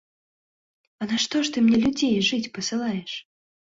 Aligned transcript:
А 1.01 1.09
нашто 1.11 1.37
ж 1.45 1.53
ты 1.53 1.65
мне 1.69 1.77
людзей 1.87 2.19
жыць 2.33 2.51
пасылаеш? 2.61 3.11